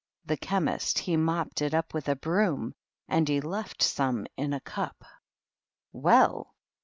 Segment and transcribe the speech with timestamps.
[0.25, 2.73] The Chemist he mopped it up with a hroon
[3.07, 4.95] And he left some in a cup^"
[5.91, 6.55] Well